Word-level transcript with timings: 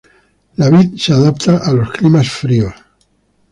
La 0.57 0.71
vid 0.71 0.97
se 0.97 1.13
adapta 1.13 1.57
a 1.59 1.71
los 1.73 1.91
climas 1.91 2.27
fríos. 2.27 2.73